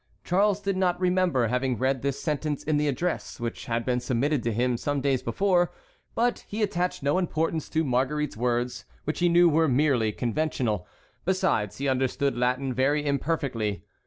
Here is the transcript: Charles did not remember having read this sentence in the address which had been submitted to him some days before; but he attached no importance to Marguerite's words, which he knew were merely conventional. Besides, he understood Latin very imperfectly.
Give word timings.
Charles 0.23 0.59
did 0.59 0.75
not 0.77 0.99
remember 0.99 1.45
having 1.45 1.77
read 1.77 2.01
this 2.01 2.19
sentence 2.19 2.63
in 2.63 2.77
the 2.77 2.87
address 2.87 3.39
which 3.39 3.65
had 3.65 3.85
been 3.85 3.99
submitted 3.99 4.41
to 4.41 4.51
him 4.51 4.75
some 4.75 4.99
days 4.99 5.21
before; 5.21 5.71
but 6.15 6.43
he 6.47 6.63
attached 6.63 7.03
no 7.03 7.19
importance 7.19 7.69
to 7.69 7.83
Marguerite's 7.83 8.35
words, 8.35 8.85
which 9.03 9.19
he 9.19 9.29
knew 9.29 9.47
were 9.47 9.67
merely 9.67 10.11
conventional. 10.11 10.87
Besides, 11.23 11.77
he 11.77 11.87
understood 11.87 12.35
Latin 12.35 12.73
very 12.73 13.05
imperfectly. 13.05 13.85